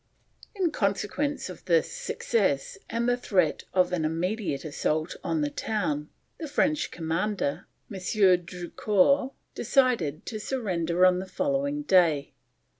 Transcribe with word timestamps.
In 0.55 0.71
consequence 0.71 1.47
of 1.47 1.63
this 1.65 1.91
success 1.91 2.75
and 2.89 3.07
the 3.07 3.15
threat 3.15 3.65
of 3.71 3.93
an 3.93 4.03
immediate 4.03 4.65
assault 4.65 5.15
on 5.23 5.41
the 5.41 5.51
town, 5.51 6.09
the 6.39 6.47
French 6.47 6.89
commander, 6.89 7.67
M. 7.93 7.99
Drucour, 8.43 9.33
decided 9.53 10.25
to 10.25 10.39
surrender 10.39 11.05
on 11.05 11.19
the 11.19 11.27
following 11.27 11.83
day. 11.83 12.33